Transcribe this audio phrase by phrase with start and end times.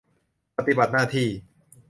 [0.57, 1.27] ปฏิบัติหน้าที่